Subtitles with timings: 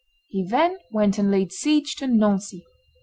[0.29, 2.65] He then went and laid siege to Nancy.